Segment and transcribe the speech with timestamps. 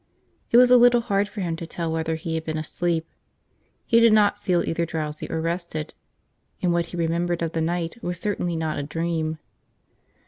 [0.49, 3.07] It was a little hard for him to tell whether he had been asleep.
[3.85, 5.93] He did not feel either drowsy or rested.
[6.59, 9.37] And what he remembered of the night was certainly not a dream.